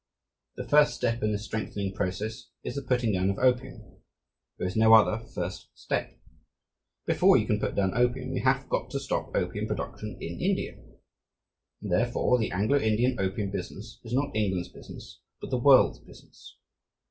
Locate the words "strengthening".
1.45-1.93